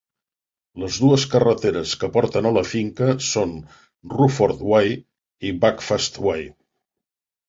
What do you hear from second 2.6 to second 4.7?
finca són Rufford